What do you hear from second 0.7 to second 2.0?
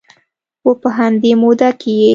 په همدې موده کې